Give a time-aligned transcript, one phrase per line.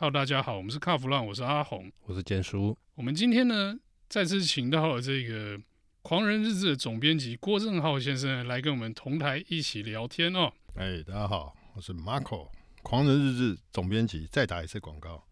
[0.00, 2.78] Hello，大家好，我们是卡弗浪，我是阿红，我是坚叔。
[2.94, 3.76] 我们今天呢，
[4.08, 5.58] 再次请到了这个
[6.02, 10.52] 《狂人日志》的总编辑郭正浩先生来跟我们同台一起聊天哦。
[10.76, 12.46] 哎，大家好，我是 Marco，
[12.84, 14.28] 《狂人日志》总编辑。
[14.30, 15.26] 再打一次广告，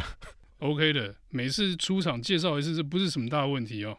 [0.60, 3.96] OK 的，每次出场介绍一次，这不是什么大问题哦。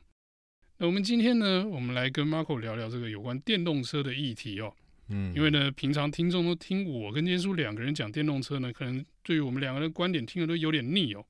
[0.77, 4.71] 那我们今天呢，我们来跟 Marco 聊聊这个有关电动车的议题哦。
[5.11, 11.25] 嗯，因为呢，平常听众都听我跟坚叔两个人讲电动车呢，可能对于我们两个人的观点听的都有点腻哦。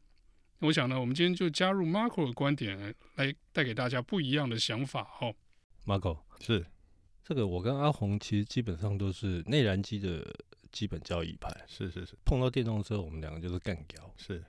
[0.60, 5.34] 我想呢，我们今天就加入 Marco 的观点来带给大家不一样的想法哦。
[5.86, 6.64] Marco 是
[7.24, 10.24] 这个，我跟阿红其实基本上都是内燃机的
[10.72, 12.14] 基本交易派，是是是。
[12.24, 14.14] 碰到电动车，我们两个就是干掉。
[14.18, 14.44] 是，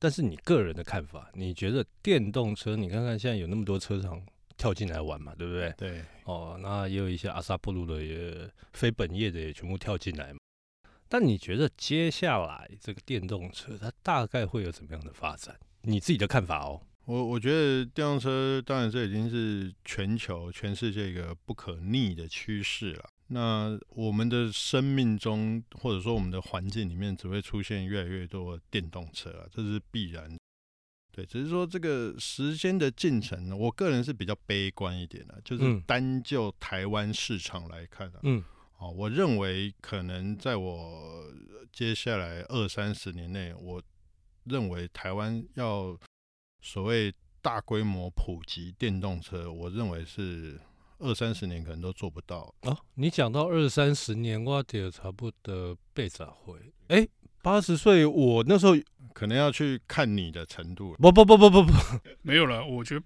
[0.00, 2.74] 但是你个人的看法，你觉得电动车？
[2.74, 4.20] 你看看现在有那么多车厂
[4.58, 5.72] 跳进来玩嘛，对不对？
[5.78, 6.04] 对。
[6.24, 10.38] 哦，那也有一些阿萨布鲁的也非本业的也全部跳进来嘛。
[11.08, 15.58] 但你觉得接下来这个电动车它大概会有怎么样的发展？
[15.82, 16.82] 你自己的看法哦。
[17.06, 23.08] 我我觉得电动车当然这已经是全球、全世界一个不可逆的趋势了。
[23.28, 30.36] 那我们的生命中，或者说我们的环境里面，只会出现越来越多电动车啊，这是必然。
[31.18, 38.40] 对，只是说这个时间的进程呢，我个人是比较悲观一点的，就是单就台湾市场来看啊，嗯，
[38.78, 41.24] 哦，我认为可能在我
[41.72, 43.82] 接下来二三十年内，我
[44.44, 45.98] 认为台湾要
[46.60, 50.60] 所谓大规模普及电动车，我认为是
[51.00, 52.54] 二三十年可能都做不到。
[52.62, 56.72] 哦，你讲到二三十年，我得差不多被咋会？
[56.86, 57.08] 哎。
[57.42, 58.76] 八十岁，我那时候
[59.12, 60.94] 可能要去看你的程度。
[60.98, 61.72] 不不不不不不，
[62.22, 62.64] 没有了。
[62.64, 63.04] 我觉得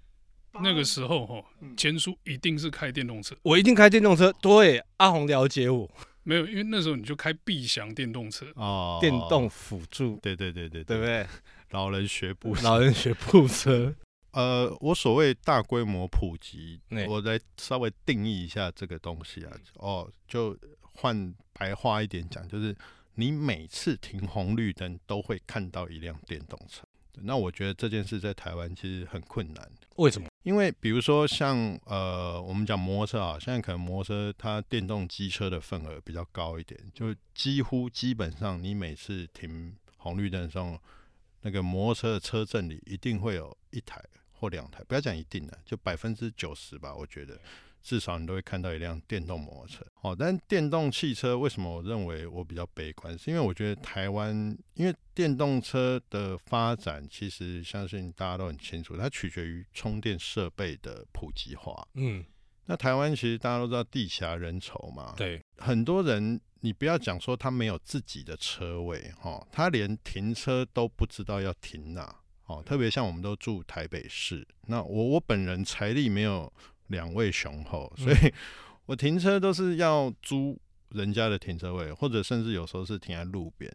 [0.62, 1.44] 那个时候哈，
[1.76, 4.32] 坚叔一定是开电动车，我一定开电动车。
[4.40, 5.90] 对，阿红了解我。
[6.24, 10.18] 没有，因为那时候你就开必翔电动车哦，电动辅助。
[10.22, 11.26] 对对对对，对不对？
[11.70, 13.94] 老人学步， 老人学步车。
[14.32, 19.52] 呃，我所谓大规模普及，我来稍微定义一下这个东西啊。
[19.74, 20.56] 哦，就
[20.94, 22.74] 换白话一点讲，就是。
[23.14, 26.82] 你每次停红绿灯都会看到一辆电动车，
[27.20, 29.70] 那我觉得这件事在台湾其实很困难。
[29.96, 30.28] 为什么？
[30.44, 40.78] 因为比如说像呃，我们讲摩托车啊，现在可能摩托车它电动机车的份额比较高一点，就几乎基本上你每次停红绿灯的时候，
[41.42, 44.02] 那个摩托车的车阵里一定会有一台
[44.32, 47.38] 或两台，不要讲一定的，就百分之九十吧，我觉得。
[47.82, 53.18] 至少你都会看到一辆电动摩托车，哦，但电动汽车为什么我认为我比较悲观？
[53.18, 54.34] 是因为我觉得台湾，
[54.74, 61.86] 因为电动车的发展，其实相信大家都很清楚，它取决于充电设备的普及化。
[61.94, 62.24] 嗯，
[62.66, 72.14] 那台湾其实大家都知道地狭人稠嘛，对，很多人你不要讲说他没有自己的车位，哦，他连停车都不知道要停哪，
[72.46, 76.52] 哦，特别像我们都住台北市，那我我本人财力没有。
[76.92, 78.32] 两位雄厚，所以
[78.86, 80.56] 我停车都是要租
[80.90, 83.68] 人家的停车位，或者甚至有时候是停在路边。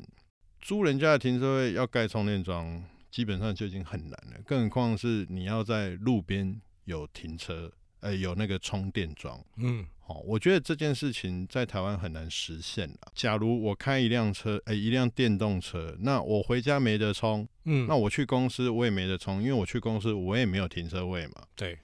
[0.61, 9.43] 租人家的停车位要盖充电桩，基本上就已经很难了，更何况是你要在路边有停车，呃，有那个充电桩。
[9.57, 13.11] 嗯，好，我觉得这件事情在台湾很难实现了。
[13.15, 21.43] 假如我开一辆车，诶，一辆电动车，那我回家没得充，嗯，那我去公司我也没得充，因为我去公司我也没有停车位嘛。
[21.55, 21.79] 对。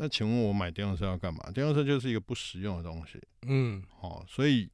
[0.00, 1.50] 那请问我买电动车要干嘛？
[1.52, 3.20] 电动车就是一个不实用的东西。
[3.46, 4.70] 嗯，好，所以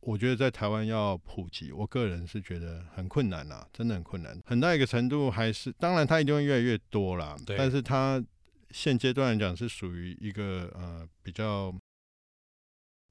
[0.00, 4.40] 我觉得在台湾要普及，我个人是觉得很困难呐，真的很困难。
[4.46, 7.36] 很大一个程度还是，当然它一定会越来越多啦。
[7.44, 7.56] 对。
[7.56, 8.22] 但是它
[8.70, 11.74] 现阶段来讲是属于一个呃比较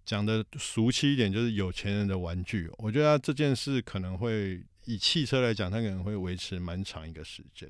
[0.05, 2.69] 讲的俗气一点，就是有钱人的玩具。
[2.77, 7.69] 我觉得这件事可能会以汽车来讲，它可能会维持蛮长一个时间，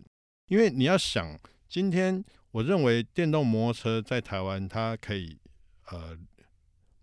[0.49, 1.35] 因为你要想
[1.67, 2.23] 今天。
[2.51, 5.37] 我认为电动摩托车在台湾，它可以
[5.91, 6.17] 呃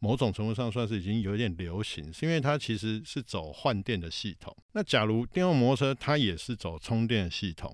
[0.01, 4.57] 某种程度上算是已经有点流行，是因为它其实是走换电的系统。
[4.73, 7.73] 那假如电动摩托车它也是走充电系统。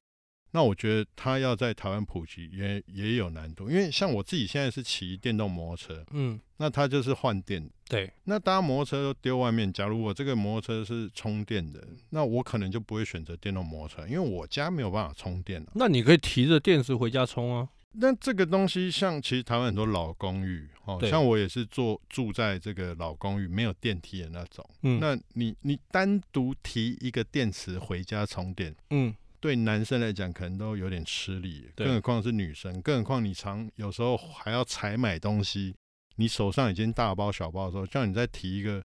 [0.52, 8.12] 那我觉得它要在台湾普及也也有难度，因为像我自己现在是骑电动摩托车，嗯，那它就是换电，对。
[8.24, 15.68] 那大家摩托车都丢外面，假如我这个摩托车是充电的，那我可能就不会选择电动摩托车，因为我家没有办法充电了。
[15.74, 17.68] 那你可以提着电池回家充啊。
[17.92, 24.64] 那这个东西像其实台湾很多老公寓，哦，像我也是住住在这个老公寓，没有电梯的那种。
[24.82, 29.14] 嗯，那你你单独提一个电池回家充电，嗯。
[29.40, 35.74] 对男生来讲，可能都有点吃力，更何况是女生，更何况你常有时候还要采买东西，
[36.16, 38.82] 你手上已经大包小包的时候，叫你再提一个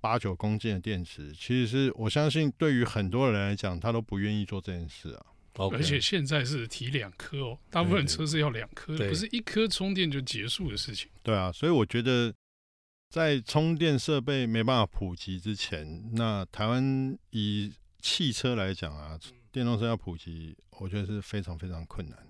[0.00, 5.26] 八九公斤的电池，其实是我相信对于很多人来讲，他都不愿意做这件事啊。
[5.54, 5.74] Okay.
[5.74, 11.10] 而且现在是提两颗哦，大部分车是要两颗，不是一颗充电就结束的事情。
[11.22, 12.32] 对啊，所以我觉得
[13.10, 19.18] 在充电设备没办法普及之前，那台湾以汽车来讲啊，
[19.52, 22.26] 电动车要普及，我觉得是非常非常困难。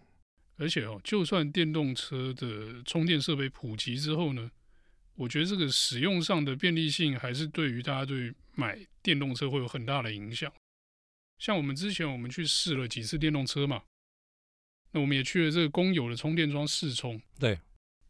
[0.56, 4.50] 而且哦，就算电动车的充电设备普及之后呢，
[5.14, 10.52] 我觉得这个使用上的便利性还是对于大家对买电动车会有很大的影响。
[11.38, 13.82] 像我们之前我们去试了几次电动车嘛，
[14.93, 17.19] 那我们也去了这个公有的充电桩试充。
[17.38, 17.58] 对，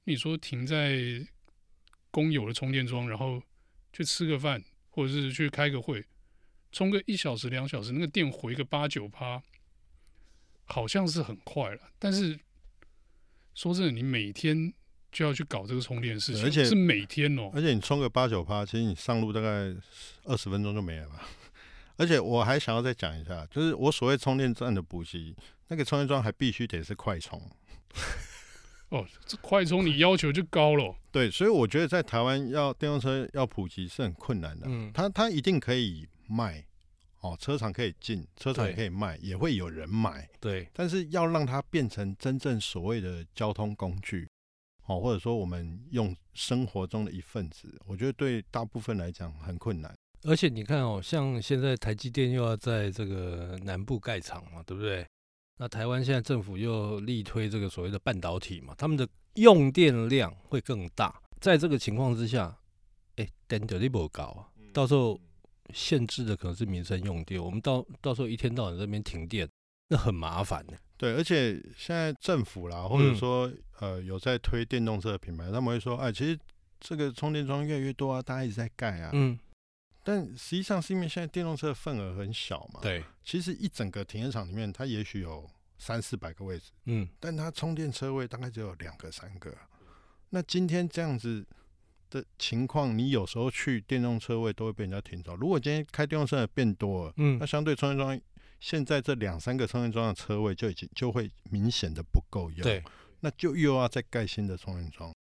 [0.04, 1.24] 你说停在
[2.10, 3.40] 公有的充电桩，然后
[3.92, 6.04] 去吃个饭，或者是去开个会，
[6.72, 9.42] 充个一小时两小时，那个电回个八九趴。
[10.72, 12.38] 好像是很快了，但是
[13.56, 14.72] 说真的，你每天
[15.10, 17.50] 就要去搞这个充电事情，而且是每天哦。
[17.52, 19.74] 而且你充个八九趴，其实你上路大概
[20.26, 21.28] 二十分钟就没了吧。
[21.98, 25.34] 而且我还想要再讲一下，就是我所谓充电站的补给，
[25.66, 27.42] 那个充电桩还必须得是快充。
[28.90, 30.94] 哦，这快充你要求就高了。
[31.10, 34.68] 对，所以我觉得在台湾要电动车要普及是很困难的。
[34.68, 36.64] 嗯，它它一定可以卖。
[37.22, 40.26] 哦，车厂可以进，车厂也可以卖，也会有人买。
[40.40, 44.26] 对，但是要让它变成真正所谓的交通工具，
[44.86, 49.94] 哦，或者说我们用生活中的一份子，我觉得对大部分来讲很困难。
[50.22, 55.06] 而且你看哦，像现在台积电又要在这个南部盖厂嘛，对不对？
[55.58, 61.20] 那台湾现在政府又力推这个所谓的半导体嘛，他们的用电量会更大。
[61.38, 62.56] 在这个情况之下，
[63.16, 65.20] 哎，电就不高啊，到时候。
[65.74, 69.48] 限制的可能是民生用电，我们到到时候一天到晚在这边停电，
[69.88, 70.76] 那很麻烦的。
[70.96, 76.38] 对，而且现在政府啦，或者说、嗯、呃有在推电动车的品牌，他们会说，哎，其实
[76.78, 79.10] 这个充电桩越来越多啊，大家一直在盖啊。
[79.12, 79.38] 嗯。
[80.02, 82.80] 但实际上是因为现在电动车的份额很小嘛。
[82.82, 83.02] 对。
[83.24, 86.70] 其实一整个停车场里面，它也许有三四百个位置。
[86.84, 87.08] 嗯。
[87.18, 89.54] 但它充电车位大概只有两个三个。
[90.30, 91.46] 那今天这样子。
[92.10, 95.34] 的情况，你有时候去电动车位都会被人家停走。
[95.36, 98.20] 如果今天开电动车的变多了，嗯，那相对充电桩，
[98.58, 102.82] 现在这两三个充电桩的车位就已经就会明显的不够用，对，
[103.20, 105.14] 那就又要再盖新的充电桩。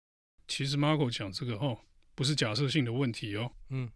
[0.48, 1.78] 其实 Marco 讲这个哦，
[2.16, 3.90] 不是假设性的问题哦，嗯，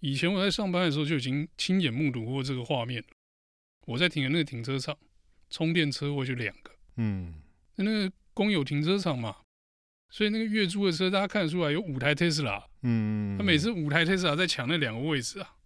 [0.00, 3.02] 以前我在上班的时候就已经亲眼目睹过这个画面。
[3.86, 4.96] 我在停的那个停车场，
[5.50, 7.34] 充电车位就两个，嗯，
[7.76, 9.36] 那个公有停车场嘛。
[10.14, 12.62] 所以那个月租的车，大家看得出来有五台 Tesla，。
[12.82, 15.56] 嗯，他每次五台 Tesla 在抢那两个位置啊，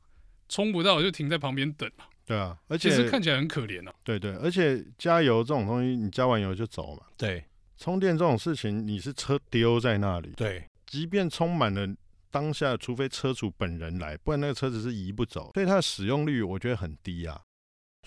[0.49, 2.09] 充不到就停在旁边等啊。
[2.25, 3.93] 对啊，而且其实看起来很可怜啊。
[4.03, 7.03] 对，对对，而且加油这种东西，你加完油就走嘛。
[7.19, 7.45] 对，
[7.77, 10.33] 充电这种事情，你是车丢在那里。
[10.35, 11.87] 对，即便充满了，
[12.31, 15.51] 当下除非车主本人来，不然那个车子是移不走。
[15.53, 17.39] 所以它的使用率我觉得很低啊。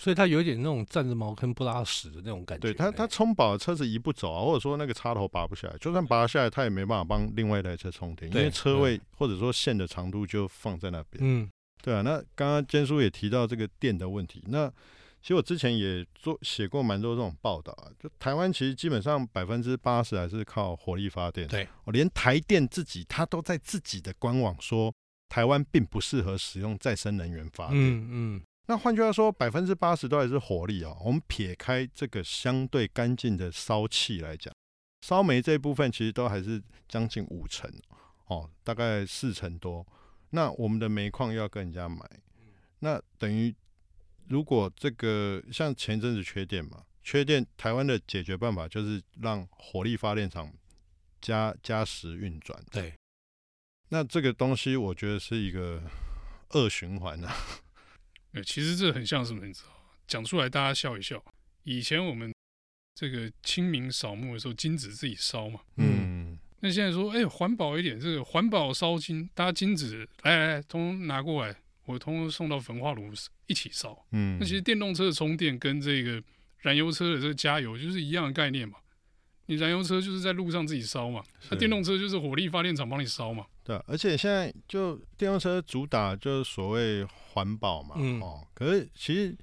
[0.01, 2.61] 所以它有点那种站着茅坑不拉屎的那种感觉。
[2.61, 11.23] 对它，它充饱了车子移不走啊，或者说那个插头拔不下来，就算拔下来，它也没办法帮另外一台车充电，因为车位或者说线的长度就放在那边。
[11.23, 11.47] 嗯，
[11.83, 12.01] 对啊。
[12.01, 14.67] 那刚刚坚叔也提到这个电的问题，那
[15.21, 17.85] 其实我之前也做写过蛮多这种报道啊。
[17.99, 21.47] 就台湾其实基本上百分之八十还是靠火力发电。
[21.47, 24.91] 对，我连台电自己，他都在自己的官网说，
[25.29, 27.79] 台湾并不适合使用再生能源发电。
[27.79, 28.41] 嗯嗯。
[28.71, 30.97] 那换句话说，百分之八十都还是火力哦。
[31.03, 34.53] 我们撇开这个相对干净的烧气来讲，
[35.01, 37.69] 烧煤这一部分其实都还是将近五成
[38.27, 39.85] 哦，大概四成多。
[40.29, 42.09] 那我们的煤矿要跟人家买，
[42.79, 43.53] 那等于
[44.29, 50.49] 如果这个像前阵子缺电嘛，缺电，台湾的解决办法就是让火力发电厂
[51.19, 52.57] 加加时运转。
[52.71, 52.93] 对，
[53.89, 55.83] 那这个东西我觉得是一个
[56.51, 57.35] 恶循环啊。
[58.33, 59.45] 呃，其实这很像什么？
[59.45, 59.69] 你知道
[60.07, 61.23] 讲出来大家笑一笑。
[61.63, 62.33] 以前我们
[62.95, 65.59] 这个清明扫墓的时候，金纸自己烧嘛。
[65.77, 66.37] 嗯。
[66.61, 73.11] 那现在说，哎，环保一点，这个环保烧金，大家金纸来来来，通通拿过来，我通通送到焚化炉
[73.47, 73.97] 一起烧。
[74.11, 74.37] 嗯。
[74.39, 76.21] 那其实电动车的充电跟这个
[76.59, 78.77] 燃油车的这个加油就是一样的概念嘛。
[79.47, 83.45] 你燃油车就是在路上自己烧嘛，那电动车就是火力发电厂帮你烧嘛。
[83.63, 89.37] 对，而且现在就电动车主打就是所谓环保嘛，嗯、哦，可是其实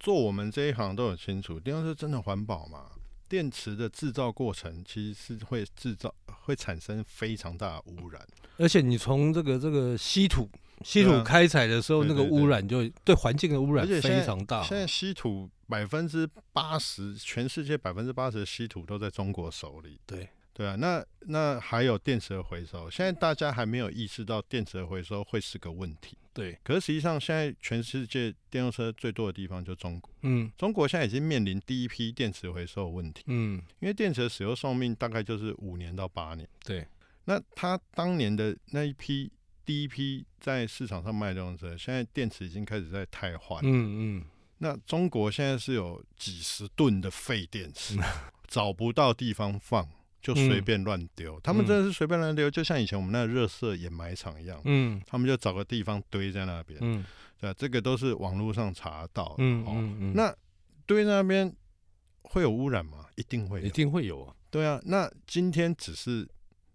[0.00, 2.86] 做我们这一行都很清楚，电动车真的环保嘛？
[3.28, 10.48] 电池的制造过程其实是会制造会产生非常大的污染，而且你从这个这个稀土
[10.84, 14.62] 稀土开采的时候，那个污染就对环境的污染非常大。
[14.62, 20.00] 现在稀土百分之八十，全世界百分之八十的稀土都在中国手里。
[20.06, 20.28] 对。
[20.54, 26.18] 对啊，那那还有电池的回收，现在大家还没有意识到电池的回收会是个问题。
[26.32, 30.12] 对，可是实际上现在全世界电动车最多的地方就中国。
[30.22, 33.22] 嗯，中国现在已经面临第一批电池回收的问题。
[33.28, 36.48] 嗯，因为电池的使用寿命大概就是五年到八年。
[36.64, 36.84] 对，
[37.26, 39.30] 那他当年的那一批
[39.68, 43.60] 第一批在市场上卖电动车，现在电池已经开始在汰换。
[43.62, 44.24] 嗯嗯，
[44.60, 47.98] 那中国现在是有几十吨的废电池。
[48.48, 49.86] 找不到地方放，
[50.22, 51.36] 就随便乱丢。
[51.36, 54.58] 嗯、他们真的是随便乱丢，就像以前我们那个热色掩埋场一样。
[54.64, 56.78] 嗯，他们就找个地方堆在那边。
[56.80, 57.04] 嗯，
[57.38, 59.34] 对，这个都是网络上查到的。
[59.40, 60.12] 嗯嗯嗯。
[60.14, 60.34] 那
[60.86, 61.54] 堆在那边
[62.22, 63.04] 会有污染吗？
[63.16, 64.34] 一定会，一定会有啊。
[64.48, 66.26] 对啊，那今天只是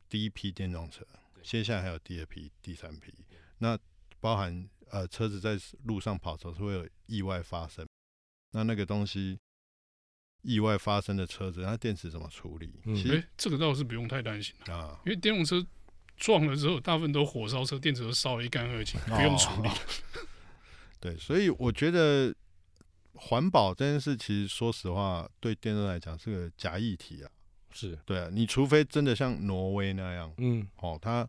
[0.07, 1.03] 第一批电动车，
[1.43, 3.13] 接下来还有第二批、第三批。
[3.59, 3.77] 那
[4.19, 7.85] 包含呃车子在路上跑的时候是会有意外发生，
[8.51, 9.37] 那那个东西。
[10.45, 12.77] 意外发生的车子，它电池怎么处理？
[12.83, 15.65] 嗯、其实、欸、这个倒是不用太担心啊，因为电动车
[16.17, 19.69] 撞了之后，大部分都火烧车，电池都烧得一干二净，不用处理。
[19.69, 19.73] 哦、
[20.99, 22.35] 对，所以我觉得
[23.13, 27.31] 环保这件事，其实说实话，对电动来讲是个假议题啊。
[27.73, 31.27] 是对啊，你除非真的像挪威那样，嗯，哦，它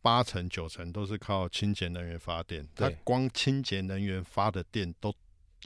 [0.00, 5.14] 八成九成都是靠清洁能源发电，它光清洁能源发的电都。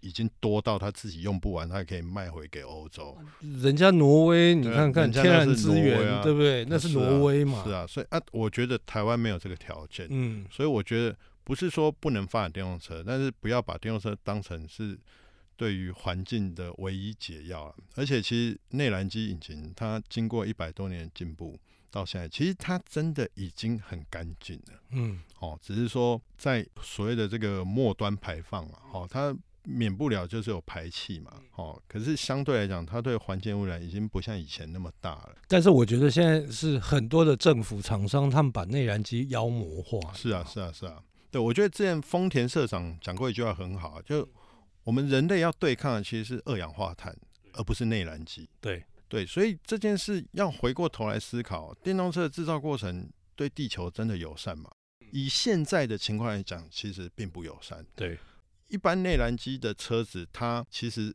[0.02, 3.16] 已经多到他自己用不完，他还可以卖回给欧洲。
[3.62, 6.64] 人家挪威，你看看天然资源，啊、对不对？
[6.69, 7.62] 那是挪威嘛？
[7.64, 10.07] 是啊，所以啊，我觉得台湾没有这个条件。
[10.11, 14.99] 嗯，所以我觉得不是说不能发展电动车，但是不要把电动车当成是
[15.56, 17.75] 对于环境的唯一解药。
[17.94, 21.58] 而且其实内燃机引擎它经过一百多年的进步，
[21.90, 24.80] 到现在其实它真的已经很干净了。
[24.90, 29.37] 嗯，哦，只是说在所谓的这个末端排放啊，哦，它。
[29.66, 35.34] 免不了就是有排气嘛，哦，可是相对来讲，它对环境污染已经不像以前那么大了。
[35.49, 40.12] 但是我觉得现在是很多的政府厂商，他们把内燃机妖魔化。
[40.12, 41.02] 是啊，是啊，是啊。
[41.30, 44.28] 对，我觉得之前丰田社长讲过一句话很好，就
[44.85, 47.17] 我们人类要对抗的其实是二氧化碳，
[47.55, 48.49] 而不是内燃机。
[48.61, 54.71] 对对，所以这件事要回过头来思考，电动车的制造过程对地球真的友善吗？
[55.11, 57.85] 以现在的情况来讲，其实并不友善。
[57.97, 58.19] 对。
[58.69, 61.14] 一般内燃机的车子，它其实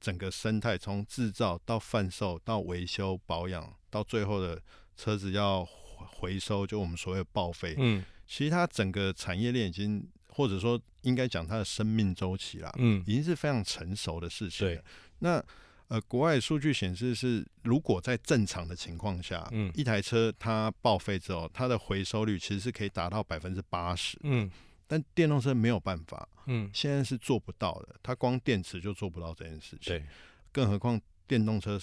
[0.00, 4.60] 整个生态从制造到贩售到维修保养，到最后的
[4.96, 7.74] 车子要回收，就我们所谓报废。
[7.78, 10.06] 嗯，其实它整个产业链已经，
[10.38, 14.68] 或者说应该讲它的生命周期啦，嗯，已经是非常成熟的事情。
[14.68, 14.80] 对，
[15.18, 15.44] 那
[15.88, 24.16] 呃，国外数据显示是，如果在正常的情况下，嗯，一台车它报废之后，它的回收率其实是可以达到百分之八十。
[24.22, 24.48] 嗯。
[24.90, 27.96] 但电动车没有办法，嗯，现在是做不到的。
[28.00, 30.06] 它光电池就做不到这件事情，对，
[30.52, 31.76] 更何况电动车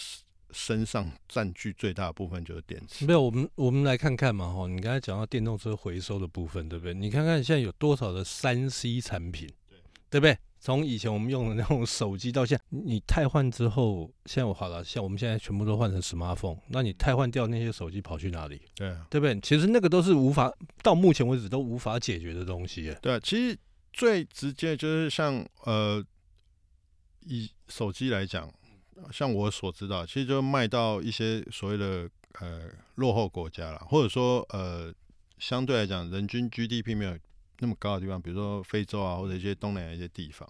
[0.55, 3.05] 身上占据最大的部分就是电池。
[3.05, 6.93] 没有，我们我们来看看嘛，哈，你刚才讲到电动车回收的部分，对不对？
[6.93, 9.77] 你看看现在有多少的三 C 产品，对，
[10.09, 10.37] 对不对？
[10.57, 18.59] 从以前我们用的那种手机到现在，你汰换之后，现在我好了，像我们现在全部都换成 smartphone，那你汰换掉那些手机跑去哪里？
[18.73, 19.39] 对啊，对不对？
[19.41, 22.95] 其实那个都是无法到目前为止都无法解决的东西。
[23.01, 23.55] 对啊，其实
[23.93, 26.03] 最直接就是像呃，
[27.25, 28.51] 以手机来讲，
[29.11, 32.09] 像我所知道，其实就卖到一些所谓的
[32.39, 34.93] 呃落后国家了，或者说呃
[35.37, 37.17] 相对来讲人均 GDP 没有。
[37.59, 40.45] 那么高的地方，比如说非洲啊，或者一些东南亚一些地方，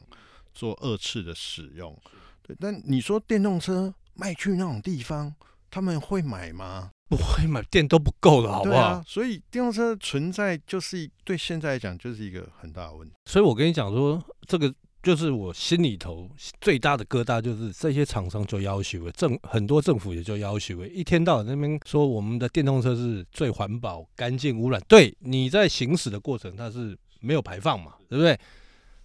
[0.55, 1.95] 做二次的使用。
[2.41, 5.31] 对，但你说电动车卖去那种地方，
[5.69, 6.89] 他们会买吗？
[7.07, 8.77] 不会买，电都不够了，好不好？
[8.79, 13.13] 啊、所以电动车存在就是对现在来讲就是一个很大的问题。
[13.25, 14.73] 所以我跟你讲说，这个。
[15.05, 16.27] 就是我心里头
[16.59, 24.81] 最大的疙瘩，就是这些厂商就要求，政很多政府也就要求，一天到晚那边说我们的电动车是最环保、干净、污染。
[24.87, 28.35] 对，你在行驶的过程它是没有排放嘛，对不对？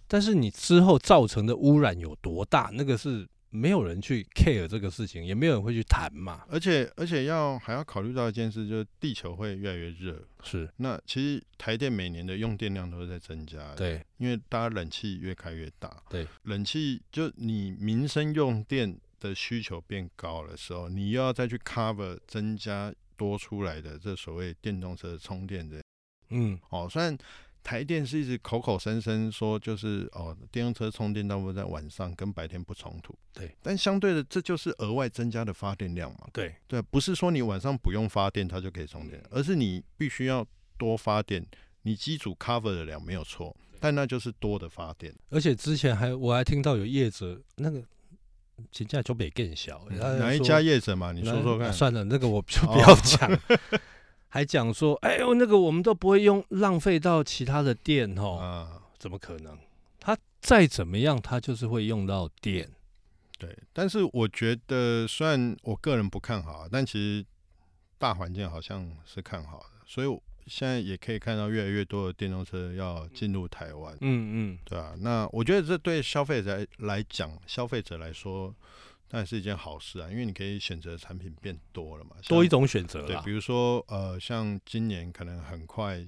[0.07, 3.27] 但是你之后造成的污染有多大，那个是。
[3.51, 6.43] 没有人去 care 这个事情，也没有人会去谈嘛。
[6.49, 10.19] 而且而且要还要考虑到一件事，就是地球会越来越热。
[10.41, 10.67] 是。
[10.77, 13.75] 那其实台电每年的用电量都是在增加。
[13.75, 14.03] 对。
[14.17, 16.01] 因为大家冷气越开越大。
[16.09, 16.25] 对。
[16.43, 25.83] 冷气就你民生用电的需求变高的时候，你又要再去 cover 增加多出来的这所谓电动车充电的。
[26.29, 26.57] 嗯。
[26.69, 27.17] 哦，虽然。
[27.63, 33.15] 台电是一直口口声声说，就是哦，电动车充电大部分在晚上，跟白天不冲突。
[33.33, 36.27] 对，但相对的，这就是额外增加的发电量嘛。
[36.33, 40.45] 对，对，不是说你晚上不用发电，它就可以充电，而是你必须要
[40.77, 41.45] 多发电，
[41.83, 45.13] 你机组 cover 的了没有错，但那就是多的发电。
[45.29, 47.83] 而且之前还我还听到有业者那个
[48.71, 49.87] 评价就没更小。
[49.89, 51.11] 哪一家业者嘛？
[51.11, 51.71] 你说说看。
[51.71, 53.31] 算了，那个我就不要讲。
[53.31, 53.39] 哦、
[54.33, 58.37] 还讲说，哎呦，那个我们都不会用，浪费到其他的电哦。
[58.37, 59.57] 啊，怎么可能？
[59.99, 62.69] 它再怎么样，它就是会用到电。
[63.37, 67.25] 对，但是我觉得，虽然我个人不看好，但其实
[67.97, 70.07] 大环境好像是看好的，所以
[70.47, 73.93] 现在也可以看到越来越多的电动车要进入台湾。
[73.99, 74.93] 嗯嗯，对啊。
[74.99, 78.55] 那我觉得这对消费者来讲，消费者来说，
[79.11, 83.05] 当然是一件好事啊，因为你可以选择的产品变多了嘛，多一种选择。
[83.05, 86.07] 对，比如说呃，像今年可能很快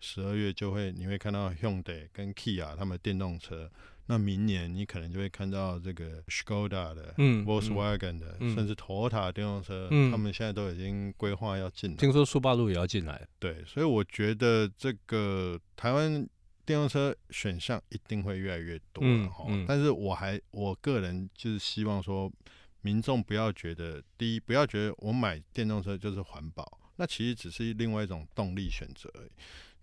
[0.00, 3.70] 十二月就会，你会看到 Hyundai 跟 Kia 他们的电动车。
[4.06, 11.96] 那明年你可能就会看到这个 Skoda 的、嗯、Volkswagen 的，嗯、甚至 Toyota 电动车，嗯、他们现在都已经规划要进来。
[11.96, 13.24] 听说速霸路也要进来。
[13.38, 16.28] 对，所以我觉得这个台湾
[16.64, 19.02] 电动车选项一定会越来越多。
[19.04, 22.32] 嗯嗯、但是我还我个人就是希望说，
[22.80, 29.30] 民众不要觉得，第一不要觉得我买电动车就是环保，那其实只是另外一种动力选择而已。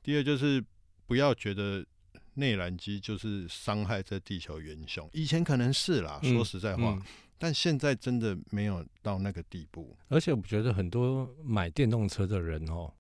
[0.02, 0.64] 第二就是
[1.06, 1.86] 不要觉得。
[2.36, 7.04] 内燃机就是伤害这地球元凶，以前可能是啦，说实在话，嗯嗯、
[7.38, 9.98] 但现在真的没有到那个地步。
[10.08, 12.94] 而且我觉得很多买电动车的人哦，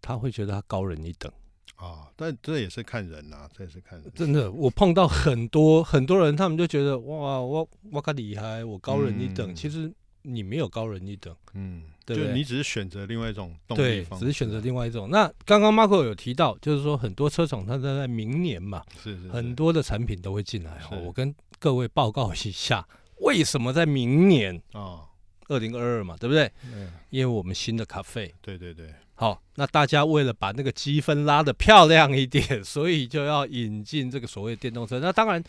[0.00, 1.32] 他会觉得他高人一等
[1.78, 4.12] 啊，但这也是看人呐、啊，这也是看人。
[4.14, 9.50] 真的，我碰到很多很多人，他们就觉得哇，我我可厉害，我高人一等。
[9.50, 9.92] 嗯、其实。
[10.22, 15.08] 你没有高人一等，嗯，对，对，你只是选择另外一种动力方式，对，只是选择另外一种。
[15.08, 20.78] 那刚刚 Marco 有提到，就是说很多车厂它在在明年嘛，是，是是，很多的产品都会进来。
[20.80, 22.86] 是我跟各位报告一下，
[23.20, 25.07] 为什么在明年啊，
[25.48, 26.50] 二零二二嘛，对不对？
[26.64, 28.94] 嗯，因为我们新的咖啡，对对对。
[29.14, 35.00] 好，那大家为了把那个积分拉得漂亮一点， 所以就要引进这个所谓电动车。
[35.00, 35.42] 那当然。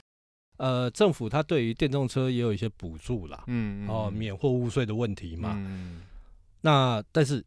[0.58, 6.02] 呃，政府它对于电动车也有一些补助啦，嗯，嗯哦，免货物税的问题嘛，嗯，
[6.60, 7.42] 那但是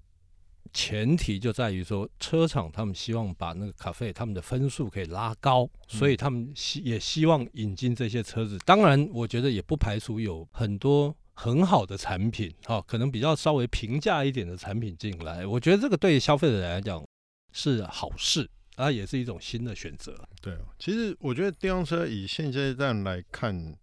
[0.73, 8.59] 前提就在于说，车厂他们希望把那个咖啡他们的分数可以拉高，所以他们希也希望引进这些车子。
[8.65, 15.47] 当然，我觉得也不排除有很多很好的产品，哦，可能比较稍微平价一点的产品进来。
[15.47, 17.05] 我觉得这个对消费者来讲
[17.53, 18.49] 是好事。
[18.77, 20.27] 啊也是一种新的选择。
[20.41, 23.77] 对，其实我觉得电动车以现阶段来看，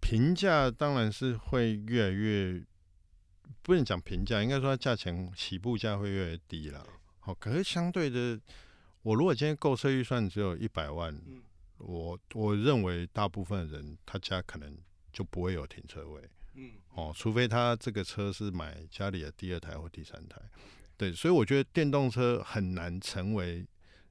[0.00, 2.60] 平价当然是会越来越，
[3.62, 6.84] 不能讲平价，应该说它价钱起步价会越来越低了。
[7.20, 8.38] 好，可是相对的，
[9.02, 11.16] 我如果今天购车预算只有一百万，
[11.78, 14.76] 我我认为大部分人他家可能
[15.12, 16.22] 就不会有停车位。
[16.54, 20.40] 嗯，哦，除非他这个车是买家里的第二台或第三台。
[20.96, 23.66] 对，所以我觉得电动车很难成为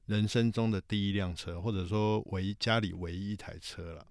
[0.06, 4.06] 人生中的第一辆车，或者说唯一家里唯一一台车了。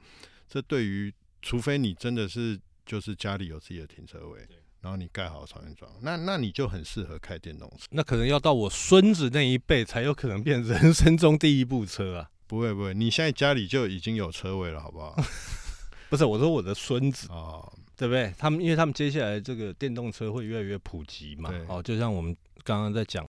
[0.47, 4.47] 这对于除非你真的是就是家里有自己的停车位，
[4.79, 7.85] 然后你盖好充电桩，那那你就很适合开电动车。
[7.91, 12.31] 那可能要到我孙子那一辈才有可能变人生中第一部车啊！
[12.47, 15.15] 不会不会，你现在家里就已经有车位了，好不好？
[16.11, 18.31] 不是，我说我的孙子啊，哦、对不对？
[18.37, 22.35] 他们因为他们接下来这个电动车会越来越普及嘛，哦，就像我们。
[22.63, 23.27] 刚刚在讲，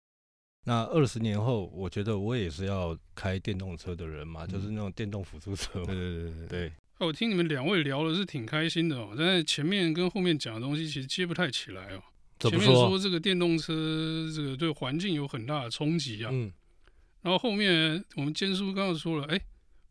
[0.64, 5.86] 那二十年后，我觉得我也是要开电动车的人嘛，嗯、就是那种电动辅助车嘛。
[5.86, 6.72] 对对对对，对。
[6.98, 12.02] 我听你们两位聊的是挺开心的哦，但是前面跟后面讲的东西其实接不太起来哦。
[12.40, 13.72] 前面说这个电动车
[14.34, 16.52] 这个对环境有很大的冲击啊，嗯。
[17.22, 19.40] 然后后面我们坚叔刚刚说了，哎，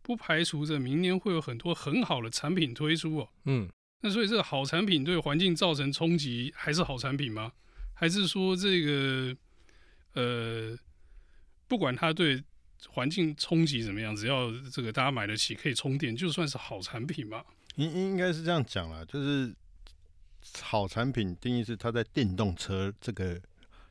[0.09, 3.29] 不排除着明年会有很多很好的产品推出哦。
[3.45, 3.69] 嗯。
[4.01, 7.51] 那所以这个好产品对环境造成冲击，还是好产品吗？
[7.93, 9.37] 还是说这个，
[10.13, 10.75] 呃，
[11.67, 12.43] 不管它对
[12.87, 17.45] 环境冲击怎么样，只要这个大家买得起，可以充电，就算是好产品嘛？
[17.75, 19.53] 应应该是这样讲啦，就是
[20.59, 23.39] 好产品定义是它在电动车这个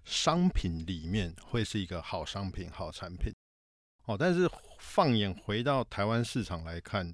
[0.05, 3.33] 商品里面会是一个好商品、好产品。
[4.07, 7.13] 哦，但是放眼回到台湾市场来看，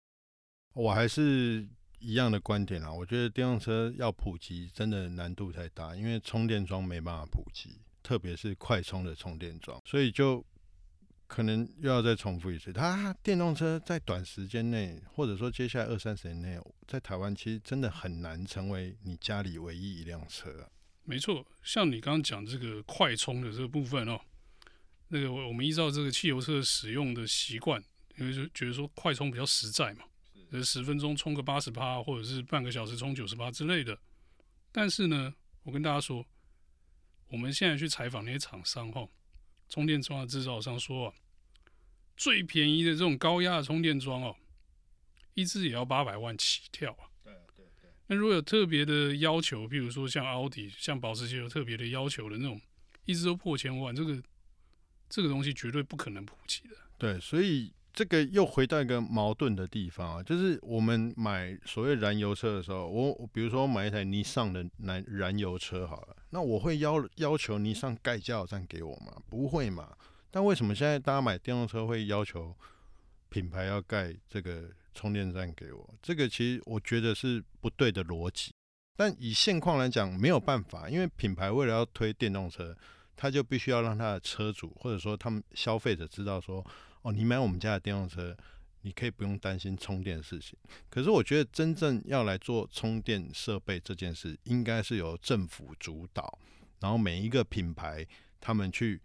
[0.74, 1.68] 我还是。
[2.00, 10.44] 一样的观点啊，我觉得电动车要普及真的难度太大，因为充电桩没办法普及，特别是快充的充电桩，所以就
[11.27, 12.70] 可能又要再重复一次。
[12.74, 20.68] 它电动车在短时间内，或者说接下来二三十年内，在台湾其实真的很难成为你家里唯一一辆车。
[21.05, 24.20] 没错，像你刚刚讲这个快充的这个部分哦，
[25.09, 27.83] 那个我们依照这个汽油车使用的习惯，
[28.17, 30.05] 因为就觉得说快充比较实在嘛。
[30.62, 33.99] 十分钟充个八十趴，或者是半个小时充九十趴之类的。
[34.71, 36.25] 但是呢，我跟大家说，
[37.27, 39.05] 我们现在去采访那些厂商哈，
[39.69, 41.14] 充电桩的制造商说啊，
[42.17, 44.37] 最便宜的这种高压的充电桩哦，
[45.35, 47.11] 一支也要八百万起跳啊。
[47.25, 47.33] 对，
[48.07, 52.61] 那如果有特别的要求，比如说像奥迪、像保时捷有特别的要求的那种，
[53.07, 54.23] 一直都破千万，这个
[55.14, 56.74] 这个东西绝对不可能普及的。
[56.98, 69.14] 对，所以这个又回到一个矛盾的地方啊，就是我们买所谓燃油车的时候，我比如说买一台尼桑的燃燃油车好了，那我会要要求尼桑盖加油站给我吗？
[69.29, 69.90] 不会嘛。
[70.31, 72.57] 但为什么现在大家买电动车会要求
[73.29, 74.70] 品牌要盖这个？
[74.96, 78.53] 充电站给我，这个其实我觉得是不对的逻辑。
[78.96, 82.72] 但以现况来讲，没有办法，因为品牌为了要推电动车，
[83.16, 86.64] 他就必须要让他的车主或者说他们消费者知道说，
[87.03, 88.37] 哦，你买我们家的电动车，
[88.83, 90.59] 你可以不用担心充电的事情。
[90.90, 96.38] 可是我觉得真正要来做充电设备这件事，应该是由政府主导，
[96.81, 98.07] 然后每一个品牌
[98.40, 99.00] 他们去。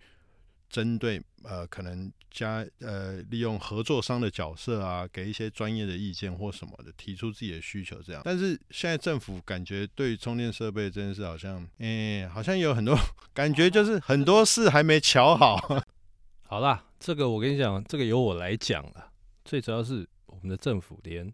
[0.69, 8.21] 针对呃，可能加呃，利用合作商的角色啊，给一些专业的意见或什么的，提出自己的需求这样。
[8.23, 12.95] 但是现在政府感觉对充电设备这件事好像，哎，好像有很多
[13.33, 15.57] 感觉，就是很多事还没瞧好。
[16.45, 19.11] 好啦，这个我跟你讲，这个由我来讲了。
[19.43, 21.33] 最主要是我们的政府连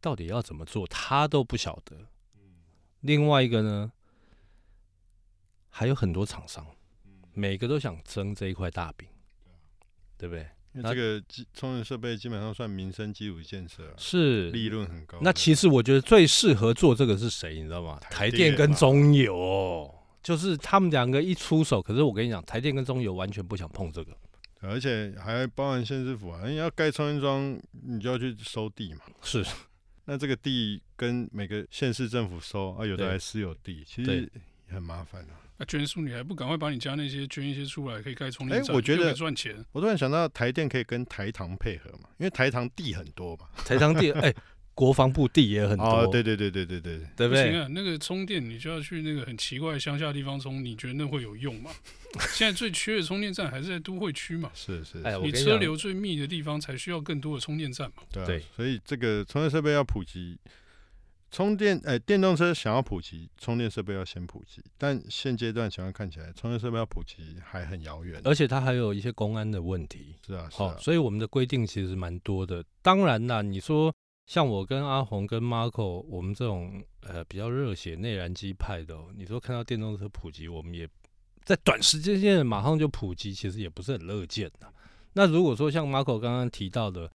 [0.00, 1.96] 到底要怎么做，他都不晓得。
[3.00, 3.90] 另外一个呢，
[5.68, 6.64] 还有很多厂商。
[7.34, 9.08] 每个都想争这一块大饼，
[10.16, 10.46] 对不对？
[10.74, 15.18] 因为这个充电设备基本上算民生基础建设，是利润很高。
[15.20, 17.56] 那其实我觉得最适合做这个是谁？
[17.56, 18.00] 你知道吗？
[18.10, 21.82] 台电跟中油，就是他们两个一出手。
[21.82, 24.16] 可是我跟你讲，台电跟中油完全不想碰这个，
[24.60, 29.00] 而且还包含县市府啊，你要盖充电桩，你就要去收地嘛。
[29.20, 29.44] 是，
[30.06, 34.22] 那这个地跟每个县市政府收啊，有的还私有地，其实
[34.68, 35.34] 也很麻烦的。
[35.62, 39.64] 那捐书你还不赶快把你家那些捐一些出来，可以盖充电站，我觉得赚钱。
[39.70, 44.36] 我突然想到台电可以跟台糖配合嘛，因为台糖地很多嘛，台糖地 哎、欸，
[44.74, 45.84] 国防部地也很多。
[45.84, 47.44] 哦，对对对对对对，对不对？
[47.44, 51.70] 不行啊，那个充电你就要去那个很奇怪的乡下地方充，你觉得那会有用吗？
[52.30, 54.50] 现在最缺的充电站还是在都会区嘛。
[54.56, 58.02] 是是，你车流最密的地方才需要更多的充电站嘛。
[58.10, 60.36] 对，对，所以这个充电设备要普及。
[61.32, 64.62] 充电，哎、欸，电动车想要普及，充电设备要先普及。
[64.76, 70.14] 但现阶段情况看起来，充电设备要普及还很遥远，而且它还有一些公安的问题。
[70.26, 72.62] 是啊，好、啊，所以我们的规定其实蛮多的。
[72.82, 73.92] 当然啦，你说
[74.26, 80.86] 像我跟阿红跟 Marco，我们这种呃比较热血内燃机派的，你说看到电动车普及，我们也
[81.44, 84.70] 在短时间内马上就普及，其实也不是很乐见的。
[85.14, 87.10] 那如果说像 Marco 刚刚提到的，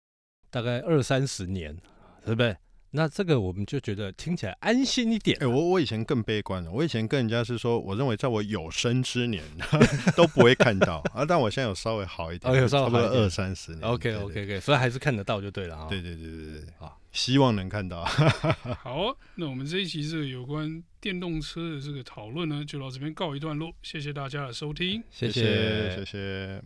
[0.49, 1.77] 大概二三十年，
[2.25, 2.57] 对不对？
[2.97, 5.37] 那这个我们就觉得听起来安心一点。
[5.37, 9.45] 哎、欸，我我以前更悲观了，我以前跟人家是说，我认为在我有生之年
[10.17, 13.83] 都不会看到啊，但我现在有稍微好一点，有稍微好二三十年。
[13.83, 15.87] OK OK OK，所以还是看得到就对了啊。
[15.91, 18.03] 对对对对对，啊，希望能看到。
[18.83, 25.97] 好，那我们这一期这个有关电动车的这个讨论呢，就到这边告一段落，谢谢大家的收听，谢谢谢谢。
[25.97, 26.63] 谢谢